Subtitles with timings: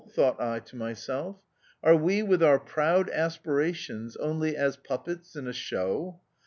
[0.13, 1.37] thought I to myself.
[1.83, 6.19] Are we with our proud aspirations only as puppets in a show